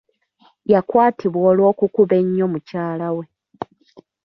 [0.71, 3.25] Yakwatibwa olw'okukuba ennyo mukyala we.